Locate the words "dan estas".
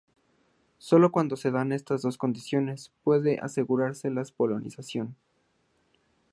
1.51-2.01